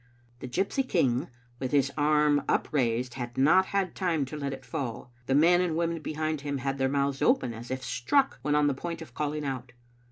The 0.39 0.47
gypsy 0.47 0.81
king, 0.89 1.27
with 1.59 1.71
his 1.71 1.91
arm 1.95 2.41
up 2.49 2.67
raised, 2.71 3.13
had 3.13 3.37
not 3.37 3.67
had 3.67 3.93
time 3.93 4.25
to 4.25 4.35
let 4.35 4.51
it 4.51 4.65
fall. 4.65 5.11
The 5.27 5.35
men 5.35 5.61
and 5.61 5.77
women 5.77 6.01
behind 6.01 6.41
him 6.41 6.57
had 6.57 6.79
their 6.79 6.89
mouths 6.89 7.21
open, 7.21 7.53
as 7.53 7.69
if 7.69 7.83
struck 7.83 8.39
when 8.41 8.55
on 8.55 8.65
the 8.65 8.73
point 8.73 9.03
of 9.03 9.13
calling 9.13 9.45
out. 9.45 9.73